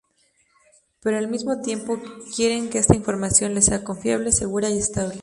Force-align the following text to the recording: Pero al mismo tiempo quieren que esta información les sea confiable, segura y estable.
Pero 1.03 1.19
al 1.19 1.27
mismo 1.27 1.61
tiempo 1.61 2.01
quieren 2.35 2.71
que 2.71 2.79
esta 2.79 2.95
información 2.95 3.53
les 3.53 3.65
sea 3.65 3.83
confiable, 3.83 4.31
segura 4.31 4.67
y 4.67 4.79
estable. 4.79 5.09